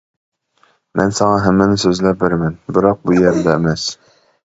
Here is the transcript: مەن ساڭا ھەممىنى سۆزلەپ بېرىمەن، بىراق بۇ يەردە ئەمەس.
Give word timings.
مەن 1.01 1.13
ساڭا 1.19 1.37
ھەممىنى 1.45 1.79
سۆزلەپ 1.83 2.19
بېرىمەن، 2.25 2.59
بىراق 2.73 3.07
بۇ 3.07 3.23
يەردە 3.23 3.57
ئەمەس. 3.57 3.91